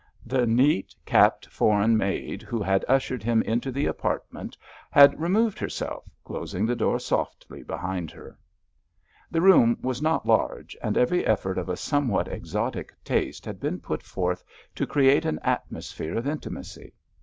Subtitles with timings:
[0.25, 4.57] The neat, capped foreign maid who had ushered him into the apartment
[4.89, 8.35] had removed herself, closing the door softly behind her.
[9.29, 13.79] The room was not large, and every effort of a somewhat exotic taste had been
[13.79, 14.43] put forth
[14.73, 16.93] to create an atmosphere of intimacy.